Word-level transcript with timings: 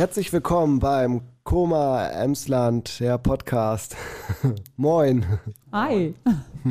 Herzlich 0.00 0.32
willkommen 0.32 0.78
beim 0.78 1.20
Koma 1.44 2.06
Emsland, 2.06 3.00
der 3.00 3.18
Podcast. 3.18 3.96
Moin. 4.78 5.26
Hi. 5.72 6.14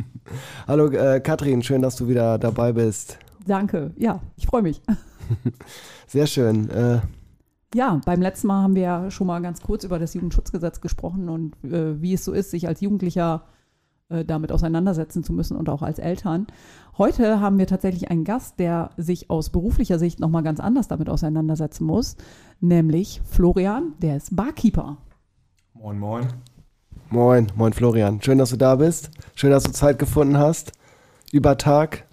Hallo 0.68 0.88
äh, 0.88 1.20
Katrin, 1.20 1.62
schön, 1.62 1.84
dass 1.84 1.96
du 1.96 2.08
wieder 2.08 2.40
dabei 2.40 2.74
bist. 2.74 3.20
Danke. 3.46 3.92
Ja, 3.98 4.20
ich 4.36 4.48
freue 4.48 4.64
mich. 4.64 4.82
Sehr 6.08 6.26
schön. 6.26 6.72
Äh, 6.72 7.02
ja, 7.76 8.02
beim 8.04 8.20
letzten 8.20 8.48
Mal 8.48 8.64
haben 8.64 8.74
wir 8.74 8.82
ja 8.82 9.12
schon 9.12 9.28
mal 9.28 9.44
ganz 9.44 9.62
kurz 9.62 9.84
über 9.84 10.00
das 10.00 10.16
Jugendschutzgesetz 10.16 10.82
gesprochen 10.82 11.30
und 11.30 11.54
äh, 11.64 12.02
wie 12.02 12.16
es 12.16 12.26
so 12.26 12.34
ist, 12.34 12.50
sich 12.50 12.68
als 12.68 12.82
Jugendlicher 12.82 13.44
äh, 14.10 14.26
damit 14.26 14.52
auseinandersetzen 14.52 15.24
zu 15.24 15.34
müssen 15.34 15.56
und 15.56 15.70
auch 15.70 15.84
als 15.84 16.00
Eltern. 16.00 16.48
Heute 16.98 17.42
haben 17.42 17.60
wir 17.60 17.68
tatsächlich 17.68 18.10
einen 18.10 18.24
Gast, 18.24 18.58
der 18.58 18.90
sich 18.98 19.30
aus 19.30 19.52
beruflicher 19.52 20.00
Sicht 20.00 20.20
nochmal 20.20 20.42
ganz 20.42 20.60
anders 20.60 20.88
damit 20.88 21.10
auseinandersetzen 21.10 21.86
muss, 21.86 22.18
nämlich 22.60 23.22
Florian, 23.30 23.94
der 24.02 24.18
ist 24.18 24.36
Barkeeper. 24.36 24.98
Moin, 25.74 26.00
moin. 26.00 26.28
Moin, 27.10 27.52
moin 27.56 27.74
Florian. 27.74 28.22
Schön, 28.22 28.38
dass 28.38 28.52
du 28.52 28.58
da 28.58 28.76
bist. 28.76 29.10
Schön, 29.36 29.52
dass 29.52 29.64
du 29.64 29.72
Zeit 29.72 29.98
gefunden 29.98 30.38
hast. 30.38 30.74
Über 31.32 31.58
Tag. 31.58 32.06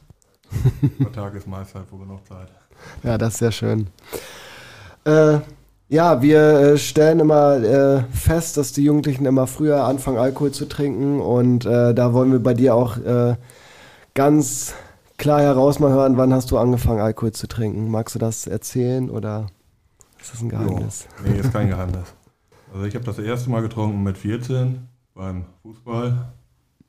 Über 0.98 1.12
Tag 1.12 1.34
ist 1.34 1.46
meist 1.46 1.74
halt 1.74 1.90
wohl 1.92 2.00
genug 2.00 2.26
Zeit. 2.26 2.48
Ja, 3.02 3.18
das 3.18 3.34
ist 3.34 3.38
sehr 3.40 3.52
schön. 3.52 3.88
Äh, 5.04 5.40
ja, 5.88 6.22
wir 6.22 6.40
äh, 6.40 6.78
stellen 6.78 7.20
immer 7.20 7.56
äh, 7.56 8.02
fest, 8.12 8.56
dass 8.56 8.72
die 8.72 8.84
Jugendlichen 8.84 9.26
immer 9.26 9.46
früher 9.46 9.84
anfangen, 9.84 10.18
Alkohol 10.18 10.52
zu 10.52 10.66
trinken. 10.66 11.20
Und 11.20 11.66
äh, 11.66 11.94
da 11.94 12.12
wollen 12.12 12.32
wir 12.32 12.42
bei 12.42 12.54
dir 12.54 12.74
auch 12.74 12.96
äh, 12.98 13.36
ganz 14.14 14.74
klar 15.18 15.40
heraus 15.40 15.78
mal 15.78 15.92
hören, 15.92 16.16
wann 16.16 16.32
hast 16.32 16.50
du 16.50 16.58
angefangen, 16.58 17.00
Alkohol 17.00 17.32
zu 17.32 17.46
trinken? 17.46 17.90
Magst 17.90 18.14
du 18.14 18.18
das 18.18 18.46
erzählen 18.46 19.10
oder 19.10 19.46
ist 20.26 20.34
das 20.34 20.42
ein 20.42 20.48
Geheimnis? 20.48 21.08
Jo, 21.24 21.30
nee, 21.30 21.38
ist 21.38 21.52
kein 21.52 21.68
Geheimnis. 21.68 22.14
Also 22.72 22.84
ich 22.84 22.94
habe 22.96 23.04
das 23.04 23.18
erste 23.18 23.48
Mal 23.48 23.62
getrunken 23.62 24.02
mit 24.02 24.18
14 24.18 24.88
beim 25.14 25.44
Fußball. 25.62 26.32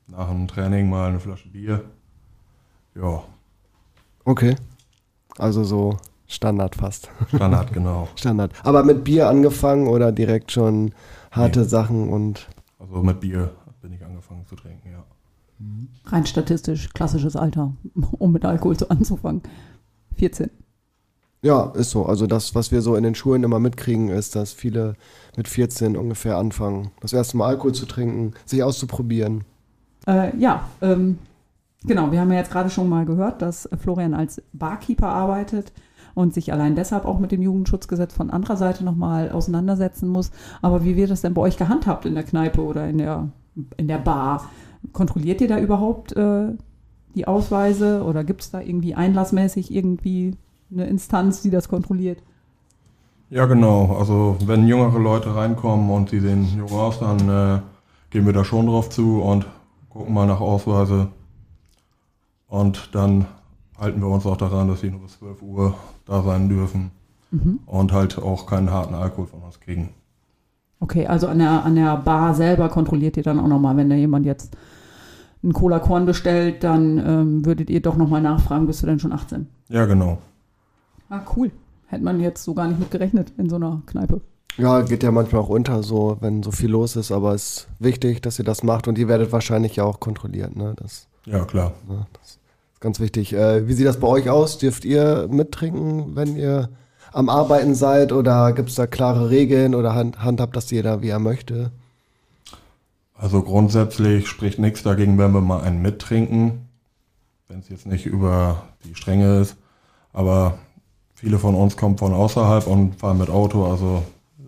Nach 0.08 0.28
dem 0.28 0.48
Training 0.48 0.90
mal 0.90 1.10
eine 1.10 1.20
Flasche 1.20 1.48
Bier. 1.48 1.84
Ja. 2.94 3.22
Okay. 4.24 4.56
Also 5.38 5.62
so 5.62 5.96
Standard 6.26 6.74
fast. 6.74 7.10
Standard, 7.28 7.72
genau. 7.72 8.08
Standard. 8.16 8.52
Aber 8.64 8.82
mit 8.82 9.04
Bier 9.04 9.28
angefangen 9.28 9.86
oder 9.86 10.10
direkt 10.10 10.50
schon 10.50 10.92
harte 11.30 11.60
nee. 11.60 11.66
Sachen 11.66 12.08
und. 12.08 12.48
Also 12.78 13.02
mit 13.02 13.20
Bier 13.20 13.52
bin 13.80 13.92
ich 13.92 14.04
angefangen 14.04 14.46
zu 14.46 14.56
trinken, 14.56 14.90
ja. 14.90 15.04
Rein 16.06 16.26
statistisch, 16.26 16.88
klassisches 16.90 17.36
Alter, 17.36 17.72
um 17.94 18.32
mit 18.32 18.44
Alkohol 18.44 18.76
zu 18.76 18.90
anzufangen. 18.90 19.42
14. 20.16 20.50
Ja, 21.42 21.72
ist 21.74 21.90
so. 21.90 22.04
Also 22.06 22.26
das, 22.26 22.54
was 22.54 22.72
wir 22.72 22.82
so 22.82 22.96
in 22.96 23.04
den 23.04 23.14
Schulen 23.14 23.44
immer 23.44 23.60
mitkriegen, 23.60 24.08
ist, 24.08 24.34
dass 24.34 24.52
viele 24.52 24.94
mit 25.36 25.46
14 25.46 25.96
ungefähr 25.96 26.36
anfangen, 26.36 26.90
das 27.00 27.12
erste 27.12 27.36
Mal 27.36 27.46
Alkohol 27.46 27.72
zu 27.72 27.86
trinken, 27.86 28.34
sich 28.44 28.62
auszuprobieren. 28.62 29.44
Äh, 30.06 30.36
ja, 30.36 30.68
ähm, 30.82 31.18
genau. 31.84 32.10
Wir 32.10 32.20
haben 32.20 32.32
ja 32.32 32.38
jetzt 32.38 32.50
gerade 32.50 32.70
schon 32.70 32.88
mal 32.88 33.04
gehört, 33.04 33.40
dass 33.40 33.68
Florian 33.80 34.14
als 34.14 34.42
Barkeeper 34.52 35.08
arbeitet 35.08 35.72
und 36.14 36.34
sich 36.34 36.52
allein 36.52 36.74
deshalb 36.74 37.04
auch 37.04 37.20
mit 37.20 37.30
dem 37.30 37.42
Jugendschutzgesetz 37.42 38.12
von 38.12 38.30
anderer 38.30 38.56
Seite 38.56 38.84
nochmal 38.84 39.30
auseinandersetzen 39.30 40.08
muss. 40.08 40.32
Aber 40.60 40.84
wie 40.84 40.96
wird 40.96 41.10
das 41.10 41.20
denn 41.20 41.34
bei 41.34 41.42
euch 41.42 41.56
gehandhabt 41.56 42.04
in 42.04 42.14
der 42.14 42.24
Kneipe 42.24 42.60
oder 42.62 42.88
in 42.88 42.98
der, 42.98 43.28
in 43.76 43.86
der 43.86 43.98
Bar? 43.98 44.50
Kontrolliert 44.92 45.40
ihr 45.40 45.48
da 45.48 45.60
überhaupt 45.60 46.16
äh, 46.16 46.48
die 47.14 47.28
Ausweise 47.28 48.02
oder 48.02 48.24
gibt 48.24 48.42
es 48.42 48.50
da 48.50 48.60
irgendwie 48.60 48.96
einlassmäßig 48.96 49.72
irgendwie 49.72 50.34
eine 50.70 50.86
Instanz, 50.86 51.42
die 51.42 51.50
das 51.50 51.68
kontrolliert? 51.68 52.22
Ja, 53.30 53.46
genau. 53.46 53.96
Also 53.98 54.36
wenn 54.44 54.66
jüngere 54.66 54.98
Leute 54.98 55.34
reinkommen 55.34 55.90
und 55.90 56.10
sie 56.10 56.20
sehen 56.20 56.46
jung 56.56 56.72
aus, 56.72 56.98
dann 57.00 57.28
äh, 57.28 57.60
gehen 58.10 58.26
wir 58.26 58.32
da 58.32 58.44
schon 58.44 58.66
drauf 58.66 58.88
zu 58.88 59.20
und 59.20 59.46
gucken 59.90 60.14
mal 60.14 60.26
nach 60.26 60.40
Ausweise. 60.40 61.08
Und 62.46 62.94
dann 62.94 63.26
halten 63.78 64.00
wir 64.00 64.08
uns 64.08 64.24
auch 64.26 64.36
daran, 64.36 64.68
dass 64.68 64.80
sie 64.80 64.90
nur 64.90 65.00
bis 65.00 65.18
12 65.18 65.42
Uhr 65.42 65.74
da 66.06 66.22
sein 66.22 66.48
dürfen 66.48 66.90
mhm. 67.30 67.60
und 67.66 67.92
halt 67.92 68.18
auch 68.18 68.46
keinen 68.46 68.70
harten 68.70 68.94
Alkohol 68.94 69.26
von 69.26 69.42
uns 69.42 69.60
kriegen. 69.60 69.90
Okay, 70.80 71.06
also 71.06 71.26
an 71.26 71.38
der, 71.38 71.64
an 71.64 71.74
der 71.74 71.96
Bar 71.96 72.34
selber 72.34 72.68
kontrolliert 72.68 73.16
ihr 73.16 73.22
dann 73.22 73.40
auch 73.40 73.48
nochmal, 73.48 73.76
wenn 73.76 73.90
da 73.90 73.96
jemand 73.96 74.24
jetzt 74.24 74.56
einen 75.42 75.52
Cola 75.52 75.78
Korn 75.80 76.06
bestellt, 76.06 76.64
dann 76.64 76.98
ähm, 76.98 77.44
würdet 77.44 77.68
ihr 77.70 77.82
doch 77.82 77.96
nochmal 77.96 78.22
nachfragen, 78.22 78.66
bist 78.66 78.82
du 78.82 78.86
denn 78.86 78.98
schon 78.98 79.12
18? 79.12 79.46
Ja, 79.68 79.86
genau. 79.86 80.18
Ah, 81.08 81.20
cool. 81.36 81.50
Hätte 81.86 82.04
man 82.04 82.20
jetzt 82.20 82.44
so 82.44 82.54
gar 82.54 82.68
nicht 82.68 82.78
mit 82.78 82.90
gerechnet 82.90 83.32
in 83.38 83.48
so 83.48 83.56
einer 83.56 83.82
Kneipe. 83.86 84.20
Ja, 84.58 84.82
geht 84.82 85.02
ja 85.02 85.10
manchmal 85.12 85.42
auch 85.42 85.48
unter, 85.48 85.82
so 85.82 86.16
wenn 86.20 86.42
so 86.42 86.50
viel 86.50 86.70
los 86.70 86.96
ist, 86.96 87.12
aber 87.12 87.32
es 87.32 87.44
ist 87.44 87.68
wichtig, 87.78 88.20
dass 88.22 88.38
ihr 88.38 88.44
das 88.44 88.62
macht 88.62 88.88
und 88.88 88.98
ihr 88.98 89.08
werdet 89.08 89.30
wahrscheinlich 89.30 89.76
ja 89.76 89.84
auch 89.84 90.00
kontrolliert, 90.00 90.56
ne? 90.56 90.74
Das, 90.76 91.06
ja, 91.26 91.44
klar. 91.44 91.74
Ne, 91.88 92.06
das 92.20 92.32
ist 92.72 92.80
ganz 92.80 92.98
wichtig. 92.98 93.32
Äh, 93.32 93.68
wie 93.68 93.72
sieht 93.72 93.86
das 93.86 94.00
bei 94.00 94.08
euch 94.08 94.28
aus? 94.28 94.58
Dürft 94.58 94.84
ihr 94.84 95.28
mittrinken, 95.30 96.16
wenn 96.16 96.36
ihr 96.36 96.68
am 97.12 97.28
Arbeiten 97.28 97.74
seid 97.74 98.12
oder 98.12 98.52
gibt 98.52 98.70
es 98.70 98.74
da 98.74 98.86
klare 98.86 99.30
Regeln 99.30 99.74
oder 99.74 99.94
hand, 99.94 100.22
handhabt 100.22 100.56
das 100.56 100.70
jeder, 100.70 101.02
wie 101.02 101.08
er 101.08 101.20
möchte? 101.20 101.70
Also 103.14 103.42
grundsätzlich 103.42 104.26
spricht 104.26 104.58
nichts 104.58 104.82
dagegen, 104.82 105.18
wenn 105.18 105.32
wir 105.32 105.40
mal 105.40 105.60
einen 105.62 105.82
mittrinken, 105.82 106.68
wenn 107.48 107.60
es 107.60 107.68
jetzt 107.68 107.86
nicht 107.86 108.06
über 108.06 108.64
die 108.84 108.94
Stränge 108.94 109.40
ist. 109.40 109.56
Aber 110.12 110.58
viele 111.18 111.38
von 111.38 111.56
uns 111.56 111.76
kommen 111.76 111.98
von 111.98 112.12
außerhalb 112.12 112.66
und 112.66 112.94
fahren 112.94 113.18
mit 113.18 113.28
Auto, 113.28 113.66
also 113.66 114.04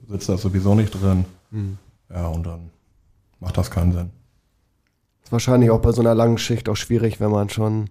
sitzt 0.09 0.29
da 0.29 0.39
sowieso 0.39 0.75
nicht 0.75 0.93
drin. 0.93 1.25
Mhm. 1.51 1.79
Ja, 2.09 2.29
und 2.29 2.47
dann 2.47 2.71
macht 3.41 3.59
das 3.59 3.71
keinen 3.71 3.93
Sinn. 3.93 4.11
Ist 5.25 5.33
wahrscheinlich 5.33 5.71
auch 5.71 5.81
bei 5.81 5.91
so 5.91 6.01
einer 6.01 6.15
langen 6.15 6.39
Schicht 6.39 6.69
auch 6.69 6.77
schwierig, 6.77 7.21
wenn 7.21 7.31
man 7.31 7.49
schon 7.49 7.89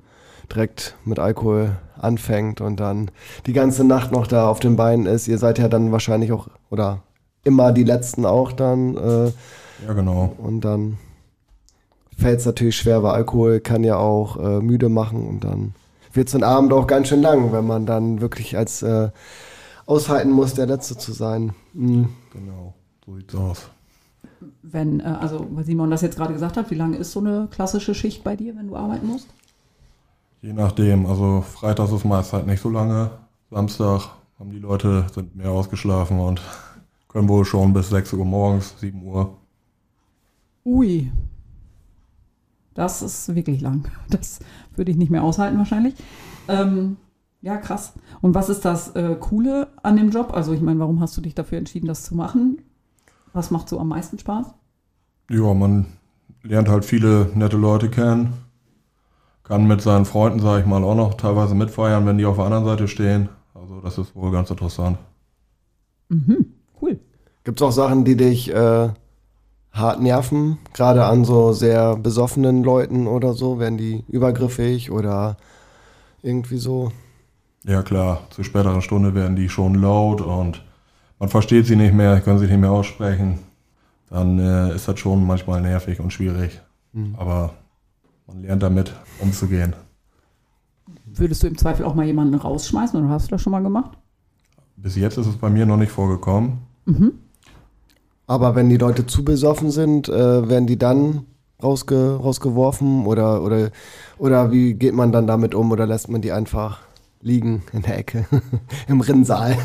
direkt 0.49 0.95
mit 1.03 1.19
Alkohol 1.19 1.77
anfängt 1.97 2.61
und 2.61 2.79
dann 2.79 3.11
die 3.45 3.53
ganze 3.53 3.83
Nacht 3.83 4.13
noch 4.13 4.27
da 4.27 4.47
auf 4.47 4.61
den 4.61 4.77
Beinen 4.77 5.05
ist. 5.05 5.27
Ihr 5.27 5.37
seid 5.37 5.59
ja 5.59 5.67
dann 5.67 5.91
wahrscheinlich 5.91 6.31
auch, 6.31 6.47
oder 6.69 7.03
immer 7.43 7.73
die 7.73 7.83
Letzten 7.83 8.25
auch 8.25 8.53
dann. 8.53 8.95
Äh, 8.95 9.25
ja, 9.85 9.93
genau. 9.93 10.35
Und 10.37 10.61
dann 10.61 10.97
fällt 12.17 12.39
es 12.39 12.45
natürlich 12.45 12.77
schwer, 12.77 13.03
weil 13.03 13.11
Alkohol 13.11 13.59
kann 13.59 13.83
ja 13.83 13.97
auch 13.97 14.37
äh, 14.37 14.61
müde 14.61 14.87
machen 14.87 15.27
und 15.27 15.43
dann 15.43 15.75
wird 16.13 16.29
so 16.29 16.37
ein 16.37 16.43
Abend 16.43 16.73
auch 16.73 16.87
ganz 16.87 17.07
schön 17.07 17.21
lang, 17.21 17.51
wenn 17.51 17.65
man 17.65 17.85
dann 17.85 18.21
wirklich 18.21 18.57
als 18.57 18.81
äh, 18.81 19.09
aushalten 19.85 20.31
muss, 20.31 20.53
der 20.53 20.67
Letzte 20.67 20.97
zu 20.97 21.11
sein. 21.13 21.53
Mhm. 21.73 22.09
Genau, 22.33 22.73
so 23.05 23.15
sieht's 23.15 23.35
aus. 23.35 23.69
Wenn, 24.61 24.99
äh, 24.99 25.03
also, 25.03 25.47
weil 25.51 25.65
Simon 25.65 25.91
das 25.91 26.01
jetzt 26.01 26.17
gerade 26.17 26.33
gesagt 26.33 26.57
hat, 26.57 26.71
wie 26.71 26.75
lange 26.75 26.97
ist 26.97 27.11
so 27.11 27.19
eine 27.19 27.47
klassische 27.51 27.95
Schicht 27.95 28.23
bei 28.23 28.35
dir, 28.35 28.55
wenn 28.55 28.67
du 28.67 28.75
arbeiten 28.75 29.07
musst? 29.07 29.27
Je 30.41 30.53
nachdem, 30.53 31.05
also 31.05 31.41
Freitag 31.41 31.91
ist 31.91 32.05
meist 32.05 32.33
halt 32.33 32.47
nicht 32.47 32.61
so 32.61 32.69
lange. 32.69 33.11
Samstag 33.51 34.09
haben 34.39 34.51
die 34.51 34.59
Leute, 34.59 35.05
sind 35.13 35.35
mehr 35.35 35.51
ausgeschlafen 35.51 36.19
und 36.19 36.41
können 37.09 37.27
wohl 37.27 37.43
schon 37.43 37.73
bis 37.73 37.89
6 37.89 38.13
Uhr 38.13 38.25
morgens, 38.25 38.75
7 38.79 39.03
Uhr. 39.03 39.35
Ui. 40.65 41.11
Das 42.79 43.01
ist 43.01 43.35
wirklich 43.35 43.59
lang. 43.59 43.89
Das 44.09 44.39
würde 44.75 44.91
ich 44.91 44.97
nicht 44.97 45.11
mehr 45.11 45.23
aushalten 45.23 45.57
wahrscheinlich. 45.57 45.95
Ähm, 46.47 46.95
ja, 47.41 47.57
krass. 47.57 47.93
Und 48.21 48.35
was 48.35 48.47
ist 48.47 48.63
das 48.63 48.95
äh, 48.95 49.17
Coole 49.19 49.67
an 49.83 49.97
dem 49.97 50.11
Job? 50.11 50.31
Also 50.33 50.53
ich 50.53 50.61
meine, 50.61 50.79
warum 50.79 51.01
hast 51.01 51.15
du 51.17 51.21
dich 51.21 51.35
dafür 51.35 51.57
entschieden, 51.57 51.87
das 51.87 52.03
zu 52.03 52.15
machen? 52.15 52.61
Was 53.33 53.51
macht 53.51 53.67
so 53.67 53.79
am 53.79 53.89
meisten 53.89 54.17
Spaß? 54.17 54.53
Ja, 55.29 55.53
man 55.53 55.87
lernt 56.41 56.69
halt 56.69 56.85
viele 56.85 57.29
nette 57.35 57.57
Leute 57.57 57.89
kennen 57.89 58.33
kann 59.49 59.67
mit 59.67 59.81
seinen 59.81 60.05
Freunden, 60.05 60.39
sage 60.39 60.61
ich 60.61 60.67
mal, 60.67 60.83
auch 60.83 60.95
noch 60.95 61.15
teilweise 61.15 61.55
mitfeiern, 61.55 62.05
wenn 62.05 62.19
die 62.19 62.25
auf 62.25 62.35
der 62.35 62.45
anderen 62.45 62.65
Seite 62.65 62.87
stehen. 62.87 63.29
Also 63.55 63.81
das 63.81 63.97
ist 63.97 64.15
wohl 64.15 64.31
ganz 64.31 64.51
interessant. 64.51 64.99
Mhm, 66.09 66.53
cool. 66.79 66.99
Gibt 67.43 67.59
es 67.59 67.67
auch 67.67 67.71
Sachen, 67.71 68.05
die 68.05 68.15
dich 68.15 68.53
äh, 68.53 68.89
hart 69.71 70.01
nerven, 70.01 70.57
gerade 70.73 71.05
an 71.05 71.25
so 71.25 71.53
sehr 71.53 71.95
besoffenen 71.95 72.63
Leuten 72.63 73.07
oder 73.07 73.33
so? 73.33 73.59
Werden 73.59 73.77
die 73.77 74.03
übergriffig 74.07 74.91
oder 74.91 75.37
irgendwie 76.21 76.57
so? 76.57 76.91
Ja 77.63 77.81
klar, 77.83 78.21
zu 78.29 78.43
späteren 78.43 78.81
Stunde 78.81 79.13
werden 79.13 79.35
die 79.35 79.49
schon 79.49 79.75
laut 79.75 80.21
und 80.21 80.63
man 81.19 81.29
versteht 81.29 81.65
sie 81.65 81.75
nicht 81.75 81.93
mehr, 81.93 82.21
können 82.21 82.39
sich 82.39 82.49
nicht 82.49 82.59
mehr 82.59 82.71
aussprechen. 82.71 83.39
Dann 84.09 84.39
äh, 84.39 84.73
ist 84.73 84.87
das 84.87 84.99
schon 84.99 85.25
manchmal 85.27 85.61
nervig 85.61 85.99
und 85.99 86.11
schwierig. 86.11 86.61
Mhm. 86.93 87.15
Aber 87.17 87.53
man 88.27 88.41
lernt 88.41 88.63
damit 88.63 88.93
umzugehen. 89.19 89.75
Würdest 91.05 91.43
du 91.43 91.47
im 91.47 91.57
Zweifel 91.57 91.85
auch 91.85 91.95
mal 91.95 92.05
jemanden 92.05 92.35
rausschmeißen 92.35 92.99
oder 92.99 93.09
hast 93.09 93.27
du 93.27 93.31
das 93.31 93.41
schon 93.41 93.51
mal 93.51 93.61
gemacht? 93.61 93.97
Bis 94.77 94.95
jetzt 94.95 95.17
ist 95.17 95.27
es 95.27 95.35
bei 95.35 95.49
mir 95.49 95.65
noch 95.65 95.77
nicht 95.77 95.91
vorgekommen. 95.91 96.59
Mhm. 96.85 97.13
Aber 98.29 98.53
wenn 98.53 98.69
die 98.69 98.77
Leute 98.77 99.07
zu 99.07 99.25
besoffen 99.25 99.71
sind, 99.71 100.07
äh, 100.07 100.47
werden 100.47 100.67
die 100.67 100.77
dann 100.77 101.25
rausge 101.63 102.17
rausgeworfen 102.17 103.07
oder, 103.07 103.41
oder, 103.41 103.71
oder 104.19 104.51
wie 104.51 104.75
geht 104.75 104.93
man 104.93 105.11
dann 105.11 105.25
damit 105.25 105.55
um 105.55 105.71
oder 105.71 105.87
lässt 105.87 106.09
man 106.09 106.21
die 106.21 106.31
einfach 106.31 106.79
liegen 107.21 107.63
in 107.73 107.81
der 107.81 107.97
Ecke 107.97 108.27
im 108.87 109.01
Rinnsal? 109.01 109.57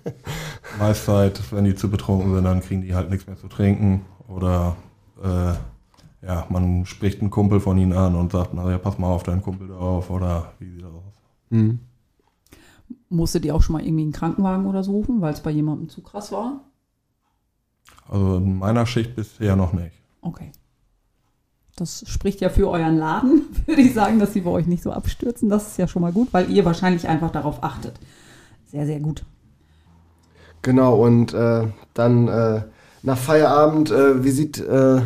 meist 0.78 1.04
Zeit, 1.04 1.42
wenn 1.52 1.66
die 1.66 1.74
zu 1.74 1.90
betrunken 1.90 2.34
sind, 2.34 2.44
dann 2.44 2.62
kriegen 2.62 2.80
die 2.80 2.94
halt 2.94 3.10
nichts 3.10 3.26
mehr 3.26 3.36
zu 3.36 3.48
trinken. 3.48 4.06
Oder 4.26 4.74
äh, 5.22 5.52
ja, 6.26 6.46
man 6.48 6.86
spricht 6.86 7.20
einen 7.20 7.28
Kumpel 7.28 7.60
von 7.60 7.76
ihnen 7.76 7.92
an 7.92 8.14
und 8.14 8.32
sagt, 8.32 8.54
na 8.54 8.70
ja, 8.70 8.78
pass 8.78 8.98
mal 8.98 9.08
auf 9.08 9.22
deinen 9.22 9.42
Kumpel 9.42 9.68
da 9.68 9.76
auf 9.76 10.08
oder 10.08 10.54
wie 10.60 10.70
sieht 10.70 10.82
das 10.82 10.94
aus? 10.94 11.20
Mhm. 11.50 11.80
Musstet 13.10 13.44
ihr 13.44 13.54
auch 13.54 13.60
schon 13.60 13.74
mal 13.74 13.84
irgendwie 13.84 14.04
einen 14.04 14.12
Krankenwagen 14.12 14.64
oder 14.64 14.82
so 14.82 14.92
rufen, 14.92 15.20
weil 15.20 15.34
es 15.34 15.42
bei 15.42 15.50
jemandem 15.50 15.90
zu 15.90 16.02
krass 16.02 16.32
war? 16.32 16.71
Also 18.08 18.36
in 18.36 18.58
meiner 18.58 18.86
Schicht 18.86 19.16
bisher 19.16 19.56
noch 19.56 19.72
nicht. 19.72 19.92
Okay. 20.20 20.52
Das 21.76 22.04
spricht 22.06 22.40
ja 22.40 22.50
für 22.50 22.68
euren 22.68 22.98
Laden, 22.98 23.44
würde 23.66 23.80
ich 23.80 23.94
sagen, 23.94 24.18
dass 24.18 24.32
sie 24.32 24.42
bei 24.42 24.50
euch 24.50 24.66
nicht 24.66 24.82
so 24.82 24.92
abstürzen. 24.92 25.48
Das 25.48 25.68
ist 25.68 25.78
ja 25.78 25.88
schon 25.88 26.02
mal 26.02 26.12
gut, 26.12 26.28
weil 26.32 26.50
ihr 26.50 26.64
wahrscheinlich 26.64 27.08
einfach 27.08 27.30
darauf 27.30 27.62
achtet. 27.64 27.94
Sehr, 28.70 28.86
sehr 28.86 29.00
gut. 29.00 29.24
Genau, 30.60 30.94
und 31.02 31.34
äh, 31.34 31.66
dann 31.94 32.28
äh, 32.28 32.62
nach 33.02 33.18
Feierabend, 33.18 33.90
äh, 33.90 34.22
wie 34.22 34.30
sieht 34.30 34.60
äh, 34.60 35.00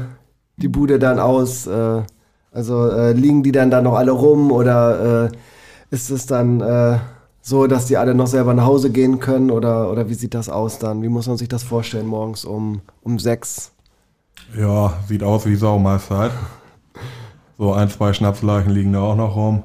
die 0.56 0.68
Bude 0.68 0.98
dann 0.98 1.18
aus? 1.18 1.66
Äh, 1.66 2.02
also 2.52 2.90
äh, 2.90 3.12
liegen 3.12 3.42
die 3.42 3.52
dann 3.52 3.70
da 3.70 3.80
noch 3.80 3.94
alle 3.94 4.12
rum 4.12 4.50
oder 4.50 5.30
ist 5.90 6.10
es 6.10 6.26
dann 6.26 6.60
so, 7.46 7.68
dass 7.68 7.86
die 7.86 7.96
alle 7.96 8.12
noch 8.12 8.26
selber 8.26 8.54
nach 8.54 8.64
Hause 8.64 8.90
gehen 8.90 9.20
können 9.20 9.52
oder, 9.52 9.92
oder 9.92 10.08
wie 10.08 10.14
sieht 10.14 10.34
das 10.34 10.48
aus 10.48 10.80
dann? 10.80 11.00
Wie 11.02 11.08
muss 11.08 11.28
man 11.28 11.36
sich 11.36 11.46
das 11.46 11.62
vorstellen 11.62 12.08
morgens 12.08 12.44
um, 12.44 12.80
um 13.04 13.20
sechs? 13.20 13.70
Ja, 14.58 14.94
sieht 15.06 15.22
aus 15.22 15.46
wie 15.46 15.54
Saumeister. 15.54 16.32
So 17.56 17.72
ein, 17.72 17.88
zwei 17.88 18.12
Schnapsleichen 18.12 18.72
liegen 18.72 18.92
da 18.92 19.00
auch 19.00 19.14
noch 19.14 19.36
rum. 19.36 19.62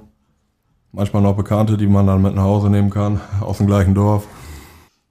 Manchmal 0.92 1.24
noch 1.24 1.36
Bekannte, 1.36 1.76
die 1.76 1.88
man 1.88 2.06
dann 2.06 2.22
mit 2.22 2.36
nach 2.36 2.44
Hause 2.44 2.70
nehmen 2.70 2.92
kann, 2.92 3.20
aus 3.40 3.58
dem 3.58 3.66
gleichen 3.66 3.96
Dorf. 3.96 4.28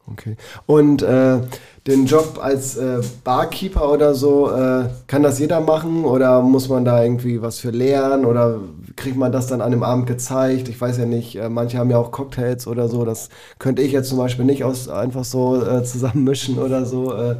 Okay. 0.06 0.37
Und 0.67 1.02
äh, 1.02 1.40
den 1.87 2.05
Job 2.05 2.38
als 2.43 2.77
äh, 2.77 3.00
Barkeeper 3.25 3.91
oder 3.91 4.15
so, 4.15 4.50
äh, 4.50 4.91
kann 5.06 5.23
das 5.23 5.38
jeder 5.38 5.61
machen 5.61 6.05
oder 6.05 6.43
muss 6.43 6.69
man 6.69 6.85
da 6.85 7.03
irgendwie 7.03 7.41
was 7.41 7.59
für 7.59 7.71
lernen 7.71 8.27
oder 8.27 8.61
kriegt 8.97 9.17
man 9.17 9.32
das 9.32 9.47
dann 9.47 9.62
an 9.62 9.71
dem 9.71 9.82
Abend 9.82 10.06
gezeigt? 10.06 10.69
Ich 10.69 10.79
weiß 10.79 10.99
ja 10.99 11.06
nicht, 11.06 11.37
äh, 11.37 11.49
manche 11.49 11.79
haben 11.79 11.91
ja 11.91 11.97
auch 11.97 12.11
Cocktails 12.11 12.67
oder 12.67 12.88
so, 12.88 13.05
das 13.05 13.31
könnte 13.59 13.81
ich 13.81 13.93
jetzt 13.93 14.11
zum 14.11 14.19
Beispiel 14.19 14.44
nicht 14.44 14.62
aus, 14.62 14.88
einfach 14.88 15.25
so 15.25 15.65
äh, 15.65 15.82
zusammenmischen 15.82 16.59
oder 16.59 16.85
so. 16.85 17.15
Äh, 17.15 17.37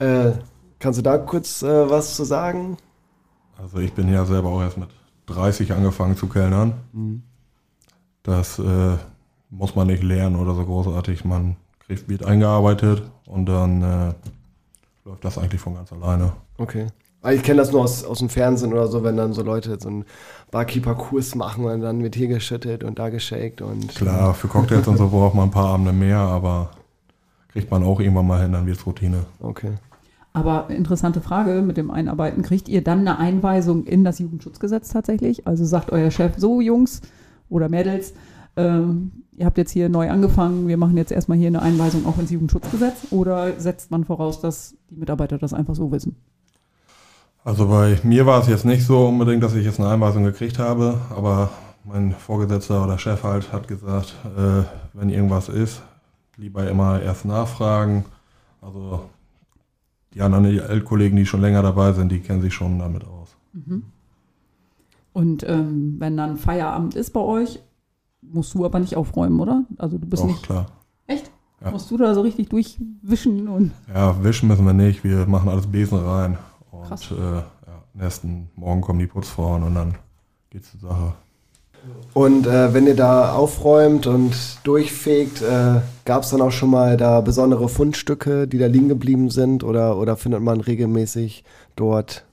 äh, 0.00 0.32
kannst 0.78 0.98
du 0.98 1.02
da 1.02 1.16
kurz 1.16 1.62
was 1.62 2.16
zu 2.16 2.24
sagen? 2.24 2.76
Also 3.56 3.78
ich 3.78 3.92
bin 3.92 4.12
ja 4.12 4.24
selber 4.24 4.50
auch 4.50 4.60
erst 4.60 4.76
mit 4.76 4.88
30 5.26 5.72
angefangen 5.72 6.16
zu 6.16 6.26
kellnern. 6.26 6.74
Mhm. 6.92 7.22
Das 8.24 8.60
muss 9.50 9.76
man 9.76 9.86
nicht 9.86 10.02
lernen 10.02 10.36
oder 10.36 10.54
so 10.54 10.64
großartig. 10.64 11.24
Man 11.24 11.56
kriegt, 11.86 12.08
wird 12.08 12.24
eingearbeitet 12.24 13.02
und 13.26 13.46
dann 13.46 13.82
äh, 13.82 14.14
läuft 15.04 15.24
das 15.24 15.38
eigentlich 15.38 15.60
von 15.60 15.74
ganz 15.74 15.92
alleine. 15.92 16.32
Okay. 16.58 16.86
Ah, 17.22 17.30
ich 17.30 17.42
kenne 17.44 17.58
das 17.58 17.70
nur 17.70 17.82
aus, 17.82 18.04
aus 18.04 18.18
dem 18.18 18.28
Fernsehen 18.28 18.72
oder 18.72 18.88
so, 18.88 19.04
wenn 19.04 19.16
dann 19.16 19.32
so 19.32 19.42
Leute 19.42 19.78
so 19.80 19.88
einen 19.88 20.04
Barkeeper-Kurs 20.50 21.36
machen 21.36 21.64
und 21.64 21.80
dann 21.80 22.02
wird 22.02 22.16
hier 22.16 22.26
geschüttet 22.26 22.82
und 22.82 22.98
da 22.98 23.10
geshakt 23.10 23.62
und. 23.62 23.94
Klar, 23.94 24.34
für 24.34 24.48
Cocktails 24.48 24.88
und 24.88 24.96
so 24.96 25.08
braucht 25.08 25.34
man 25.34 25.44
ein 25.48 25.52
paar 25.52 25.68
Abende 25.68 25.92
mehr, 25.92 26.18
aber 26.18 26.70
kriegt 27.52 27.70
man 27.70 27.84
auch 27.84 28.00
irgendwann 28.00 28.26
mal 28.26 28.42
hin, 28.42 28.52
dann 28.52 28.66
wird 28.66 28.78
es 28.78 28.86
Routine. 28.86 29.24
Okay. 29.40 29.74
Aber 30.32 30.70
interessante 30.70 31.20
Frage 31.20 31.62
mit 31.62 31.76
dem 31.76 31.90
Einarbeiten. 31.90 32.42
Kriegt 32.42 32.68
ihr 32.68 32.82
dann 32.82 33.00
eine 33.00 33.18
Einweisung 33.18 33.84
in 33.84 34.02
das 34.02 34.18
Jugendschutzgesetz 34.18 34.88
tatsächlich? 34.88 35.46
Also 35.46 35.64
sagt 35.64 35.92
euer 35.92 36.10
Chef, 36.10 36.32
so 36.38 36.60
Jungs 36.60 37.02
oder 37.50 37.68
Mädels, 37.68 38.14
ihr 38.56 39.46
habt 39.46 39.56
jetzt 39.56 39.70
hier 39.70 39.88
neu 39.88 40.10
angefangen, 40.10 40.68
wir 40.68 40.76
machen 40.76 40.96
jetzt 40.96 41.10
erstmal 41.10 41.38
hier 41.38 41.48
eine 41.48 41.62
Einweisung 41.62 42.06
auch 42.06 42.18
ins 42.18 42.30
Jugendschutzgesetz 42.30 43.06
oder 43.10 43.58
setzt 43.58 43.90
man 43.90 44.04
voraus, 44.04 44.40
dass 44.40 44.74
die 44.90 44.96
Mitarbeiter 44.96 45.38
das 45.38 45.54
einfach 45.54 45.74
so 45.74 45.90
wissen? 45.90 46.16
Also 47.44 47.66
bei 47.68 47.98
mir 48.04 48.26
war 48.26 48.40
es 48.40 48.48
jetzt 48.48 48.64
nicht 48.64 48.84
so 48.86 49.06
unbedingt, 49.08 49.42
dass 49.42 49.54
ich 49.54 49.64
jetzt 49.64 49.80
eine 49.80 49.88
Einweisung 49.88 50.22
gekriegt 50.22 50.58
habe, 50.58 51.00
aber 51.10 51.50
mein 51.84 52.12
Vorgesetzter 52.12 52.84
oder 52.84 52.98
Chef 52.98 53.24
halt 53.24 53.52
hat 53.52 53.66
gesagt, 53.66 54.14
äh, 54.36 54.62
wenn 54.92 55.08
irgendwas 55.08 55.48
ist, 55.48 55.82
lieber 56.36 56.68
immer 56.68 57.00
erst 57.02 57.24
nachfragen. 57.24 58.04
Also 58.60 59.08
die 60.14 60.20
anderen 60.20 60.84
Kollegen, 60.84 61.16
die 61.16 61.26
schon 61.26 61.40
länger 61.40 61.62
dabei 61.62 61.92
sind, 61.92 62.12
die 62.12 62.20
kennen 62.20 62.42
sich 62.42 62.54
schon 62.54 62.78
damit 62.78 63.04
aus. 63.04 63.34
Mhm. 63.52 63.84
Und 65.12 65.44
ähm, 65.48 65.96
wenn 65.98 66.16
dann 66.16 66.36
Feierabend 66.36 66.94
ist 66.94 67.10
bei 67.10 67.20
euch, 67.20 67.60
musst 68.22 68.54
du 68.54 68.64
aber 68.64 68.78
nicht 68.78 68.96
aufräumen, 68.96 69.40
oder? 69.40 69.64
Also 69.78 69.98
du 69.98 70.06
bist 70.06 70.22
Doch, 70.22 70.28
nicht. 70.28 70.42
klar. 70.42 70.66
Echt? 71.06 71.30
Ja. 71.60 71.70
Musst 71.70 71.90
du 71.90 71.96
da 71.96 72.14
so 72.14 72.22
richtig 72.22 72.48
durchwischen 72.48 73.48
und. 73.48 73.72
Ja, 73.92 74.22
wischen 74.22 74.48
müssen 74.48 74.64
wir 74.64 74.72
nicht. 74.72 75.04
Wir 75.04 75.26
machen 75.26 75.48
alles 75.48 75.66
Besen 75.66 75.98
rein. 75.98 76.38
Und 76.70 76.88
Krass. 76.88 77.10
Äh, 77.10 77.14
ja, 77.14 77.44
nächsten 77.94 78.48
Morgen 78.56 78.80
kommen 78.80 78.98
die 78.98 79.06
Putzfrauen 79.06 79.62
und 79.62 79.74
dann 79.74 79.94
geht's 80.50 80.70
zur 80.72 80.80
Sache. 80.90 81.14
Und 82.14 82.46
äh, 82.46 82.72
wenn 82.74 82.86
ihr 82.86 82.94
da 82.94 83.32
aufräumt 83.32 84.06
und 84.06 84.34
durchfegt, 84.64 85.42
äh, 85.42 85.80
gab 86.04 86.22
es 86.22 86.30
dann 86.30 86.40
auch 86.40 86.52
schon 86.52 86.70
mal 86.70 86.96
da 86.96 87.20
besondere 87.20 87.68
Fundstücke, 87.68 88.46
die 88.46 88.58
da 88.58 88.66
liegen 88.66 88.88
geblieben 88.88 89.30
sind? 89.30 89.64
Oder, 89.64 89.96
oder 89.98 90.16
findet 90.16 90.42
man 90.42 90.60
regelmäßig 90.60 91.42
dort 91.74 92.24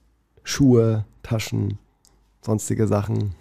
Schuhe, 0.43 1.05
Taschen, 1.23 1.79
sonstige 2.41 2.87
Sachen? 2.87 3.33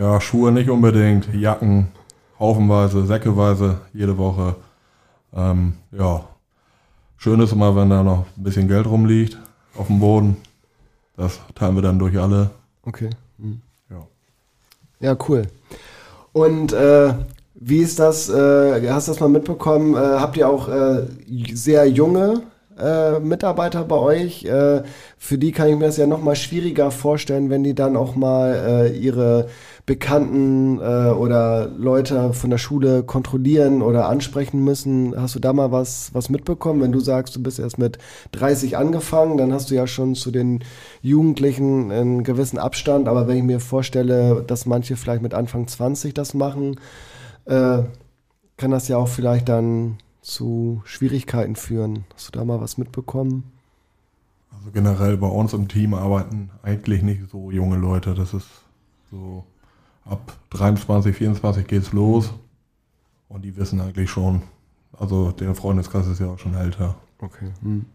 Ja, 0.00 0.20
Schuhe 0.20 0.50
nicht 0.50 0.70
unbedingt, 0.70 1.32
Jacken, 1.34 1.88
haufenweise, 2.38 3.06
säckeweise, 3.06 3.78
jede 3.92 4.16
Woche. 4.18 4.56
Ähm, 5.34 5.74
ja, 5.92 6.24
schön 7.16 7.40
ist 7.40 7.52
immer, 7.52 7.76
wenn 7.76 7.90
da 7.90 8.02
noch 8.02 8.26
ein 8.36 8.42
bisschen 8.42 8.68
Geld 8.68 8.86
rumliegt 8.86 9.38
auf 9.76 9.86
dem 9.88 10.00
Boden. 10.00 10.36
Das 11.16 11.40
teilen 11.54 11.76
wir 11.76 11.82
dann 11.82 11.98
durch 11.98 12.18
alle. 12.18 12.50
Okay. 12.82 13.10
Mhm. 13.38 13.60
Ja. 13.90 14.06
Ja, 15.00 15.16
cool. 15.28 15.42
Und 16.32 16.72
äh, 16.72 17.14
wie 17.54 17.78
ist 17.78 17.98
das? 17.98 18.28
Äh, 18.28 18.90
hast 18.90 19.08
du 19.08 19.12
das 19.12 19.20
mal 19.20 19.28
mitbekommen? 19.28 19.94
Äh, 19.94 19.98
habt 19.98 20.36
ihr 20.36 20.48
auch 20.48 20.68
äh, 20.68 21.06
sehr 21.52 21.86
junge 21.88 22.42
äh, 22.78 23.20
Mitarbeiter 23.20 23.84
bei 23.84 23.96
euch? 23.96 24.44
Äh, 24.44 24.82
für 25.18 25.38
die 25.38 25.52
kann 25.52 25.68
ich 25.68 25.76
mir 25.76 25.86
das 25.86 25.96
ja 25.96 26.06
noch 26.06 26.22
mal 26.22 26.34
schwieriger 26.34 26.90
vorstellen, 26.90 27.50
wenn 27.50 27.62
die 27.62 27.74
dann 27.74 27.96
auch 27.96 28.16
mal 28.16 28.92
ihre 28.92 29.48
Bekannten 29.86 30.78
äh, 30.78 31.10
oder 31.10 31.68
Leute 31.68 32.32
von 32.32 32.48
der 32.48 32.56
Schule 32.56 33.02
kontrollieren 33.02 33.82
oder 33.82 34.08
ansprechen 34.08 34.64
müssen. 34.64 35.14
Hast 35.14 35.34
du 35.34 35.40
da 35.40 35.52
mal 35.52 35.72
was, 35.72 36.08
was 36.14 36.30
mitbekommen? 36.30 36.80
Wenn 36.80 36.92
du 36.92 37.00
sagst, 37.00 37.36
du 37.36 37.42
bist 37.42 37.58
erst 37.58 37.76
mit 37.76 37.98
30 38.32 38.78
angefangen, 38.78 39.36
dann 39.36 39.52
hast 39.52 39.70
du 39.70 39.74
ja 39.74 39.86
schon 39.86 40.14
zu 40.14 40.30
den 40.30 40.64
Jugendlichen 41.02 41.92
einen 41.92 42.24
gewissen 42.24 42.58
Abstand. 42.58 43.08
Aber 43.08 43.28
wenn 43.28 43.36
ich 43.36 43.42
mir 43.42 43.60
vorstelle, 43.60 44.42
dass 44.46 44.64
manche 44.64 44.96
vielleicht 44.96 45.20
mit 45.20 45.34
Anfang 45.34 45.68
20 45.68 46.14
das 46.14 46.32
machen, 46.32 46.80
äh, 47.44 47.82
kann 48.56 48.70
das 48.70 48.88
ja 48.88 48.96
auch 48.96 49.08
vielleicht 49.08 49.50
dann 49.50 49.98
zu 50.22 50.80
Schwierigkeiten 50.86 51.56
führen. 51.56 52.04
Hast 52.14 52.28
du 52.28 52.38
da 52.38 52.44
mal 52.46 52.58
was 52.58 52.78
mitbekommen? 52.78 53.52
Also 54.50 54.70
generell 54.72 55.18
bei 55.18 55.26
uns 55.26 55.52
im 55.52 55.68
Team 55.68 55.92
arbeiten 55.92 56.48
eigentlich 56.62 57.02
nicht 57.02 57.28
so 57.30 57.50
junge 57.50 57.76
Leute. 57.76 58.14
Das 58.14 58.32
ist 58.32 58.48
so 59.10 59.44
ab 60.04 60.36
23, 60.50 61.16
24 61.16 61.66
geht's 61.66 61.92
los. 61.92 62.32
Und 63.28 63.44
die 63.44 63.56
wissen 63.56 63.80
eigentlich 63.80 64.10
schon, 64.10 64.42
also 64.92 65.32
der 65.32 65.54
Freundeskreis 65.54 66.06
ist 66.06 66.20
ja 66.20 66.28
auch 66.28 66.38
schon 66.38 66.54
älter. 66.54 66.94
Okay. 67.18 67.50
Hm. 67.62 67.86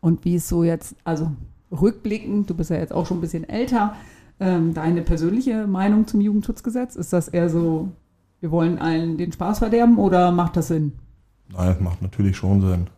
Und 0.00 0.24
wie 0.24 0.36
ist 0.36 0.48
so 0.48 0.64
jetzt, 0.64 0.96
also 1.04 1.32
rückblickend, 1.72 2.48
du 2.50 2.54
bist 2.54 2.70
ja 2.70 2.76
jetzt 2.76 2.92
auch 2.92 3.06
schon 3.06 3.18
ein 3.18 3.22
bisschen 3.22 3.48
älter, 3.48 3.96
ähm, 4.38 4.74
deine 4.74 5.02
persönliche 5.02 5.66
Meinung 5.66 6.06
zum 6.06 6.20
Jugendschutzgesetz? 6.20 6.94
Ist 6.94 7.12
das 7.12 7.28
eher 7.28 7.48
so, 7.48 7.88
wir 8.40 8.50
wollen 8.50 8.78
allen 8.78 9.16
den 9.16 9.32
Spaß 9.32 9.60
verderben 9.60 9.98
oder 9.98 10.30
macht 10.30 10.56
das 10.56 10.68
Sinn? 10.68 10.92
Nein, 11.48 11.70
es 11.70 11.80
macht 11.80 12.02
natürlich 12.02 12.36
schon 12.36 12.60
Sinn. 12.60 12.88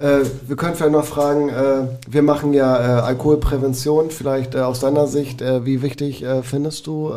Äh, 0.00 0.24
wir 0.48 0.56
können 0.56 0.74
vielleicht 0.74 0.92
noch 0.92 1.04
fragen, 1.04 1.48
äh, 1.50 1.86
wir 2.08 2.22
machen 2.22 2.52
ja 2.52 2.76
äh, 2.76 3.00
Alkoholprävention, 3.02 4.10
vielleicht 4.10 4.56
äh, 4.56 4.60
aus 4.60 4.80
deiner 4.80 5.06
Sicht, 5.06 5.40
äh, 5.40 5.64
wie 5.64 5.82
wichtig 5.82 6.24
äh, 6.24 6.42
findest 6.42 6.86
du, 6.88 7.12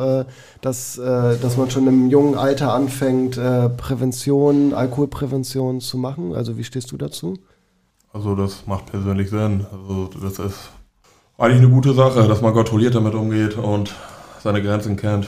dass, 0.61 0.95
dass 0.95 1.57
man 1.57 1.71
schon 1.71 1.87
im 1.87 2.09
jungen 2.09 2.35
Alter 2.35 2.73
anfängt, 2.73 3.35
Prävention, 3.77 4.73
Alkoholprävention 4.73 5.79
zu 5.81 5.97
machen? 5.97 6.35
Also 6.35 6.57
wie 6.57 6.63
stehst 6.63 6.91
du 6.91 6.97
dazu? 6.97 7.37
Also 8.11 8.35
das 8.35 8.67
macht 8.67 8.87
persönlich 8.87 9.29
Sinn. 9.29 9.65
Also 9.71 10.09
das 10.21 10.39
ist 10.39 10.69
eigentlich 11.37 11.61
eine 11.61 11.69
gute 11.69 11.93
Sache, 11.93 12.27
dass 12.27 12.41
man 12.41 12.53
kontrolliert 12.53 12.95
damit 12.95 13.13
umgeht 13.13 13.57
und 13.57 13.93
seine 14.43 14.61
Grenzen 14.61 14.97
kennt. 14.97 15.27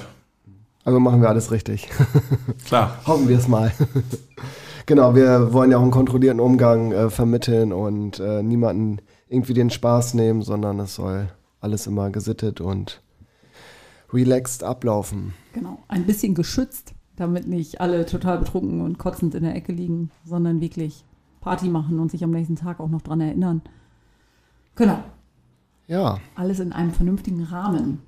Also 0.84 1.00
machen 1.00 1.22
wir 1.22 1.30
alles 1.30 1.52
richtig. 1.52 1.90
Klar. 2.66 2.98
Hoffen 3.06 3.30
wir 3.30 3.38
es 3.38 3.48
mal. 3.48 3.72
Genau, 4.90 5.14
wir 5.14 5.54
wollen 5.54 5.70
ja 5.70 5.78
auch 5.78 5.84
einen 5.84 5.92
kontrollierten 5.92 6.40
Umgang 6.40 6.92
äh, 6.92 7.12
vermitteln 7.12 7.72
und 7.72 8.20
äh, 8.20 8.42
niemanden 8.42 8.98
irgendwie 9.28 9.54
den 9.54 9.70
Spaß 9.70 10.16
nehmen, 10.16 10.42
sondern 10.42 10.80
es 10.80 10.96
soll 10.96 11.28
alles 11.62 11.86
immer 11.86 12.10
gesittet 12.10 12.60
und 12.60 13.04
relaxed 14.12 14.64
ablaufen. 14.64 15.36
Genau, 15.54 15.78
ein 15.90 16.08
bisschen 16.08 16.34
geschützt, 16.34 16.96
damit 17.16 17.48
nicht 17.48 17.80
alle 17.82 18.08
total 18.08 18.40
betrunken 18.40 18.82
und 18.82 18.98
kotzend 18.98 19.36
in 19.36 19.44
der 19.44 19.56
Ecke 19.56 19.74
liegen, 19.74 20.10
sondern 20.26 20.60
wirklich 20.60 21.06
Party 21.40 21.70
machen 21.70 22.00
und 22.00 22.10
sich 22.10 22.24
am 22.24 22.32
nächsten 22.32 22.56
Tag 22.56 22.80
auch 22.80 22.90
noch 22.90 23.04
dran 23.04 23.22
erinnern. 23.22 23.62
Genau. 24.74 25.04
Ja, 25.86 26.18
Alles 26.34 26.60
in 26.60 26.74
einem 26.74 26.94
vernünftigen 26.94 27.44
Rahmen. 27.44 28.02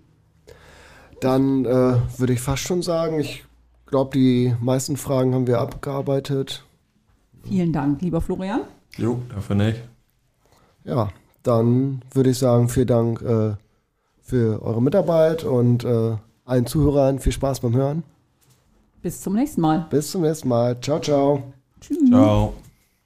dann 1.20 1.64
äh, 1.66 1.98
würde 2.18 2.34
ich 2.34 2.42
fast 2.42 2.64
schon 2.64 2.82
sagen, 2.82 3.20
ich 3.20 3.46
glaube, 3.86 4.18
die 4.18 4.56
meisten 4.60 4.98
Fragen 4.98 5.36
haben 5.36 5.46
wir 5.46 5.60
abgearbeitet. 5.60 6.66
Vielen 7.44 7.74
Dank, 7.74 8.02
lieber 8.02 8.22
Florian. 8.22 8.62
Jo, 8.98 9.20
dafür 9.34 9.56
nicht. 9.56 9.82
Ja, 10.84 11.10
dann 11.44 12.02
würde 12.14 12.32
ich 12.32 12.38
sagen, 12.38 12.70
vielen 12.70 12.88
Dank 12.88 13.22
äh, 13.22 13.56
für 14.22 14.62
eure 14.62 14.82
Mitarbeit 14.82 15.44
und 15.44 15.84
äh, 15.84 16.16
allen 16.46 16.66
Zuhörern 16.66 17.20
viel 17.20 17.32
Spaß 17.32 17.62
beim 17.62 17.76
Hören. 17.76 18.04
Bis 19.02 19.22
zum 19.22 19.34
nächsten 19.34 19.62
Mal. 19.62 19.88
Bis 19.90 20.12
zum 20.12 20.22
nächsten 20.22 20.48
Mal. 20.48 20.80
Ciao, 20.80 21.00
ciao. 21.00 21.44
Tschüss. 21.80 21.98
Ciao. 22.10 22.54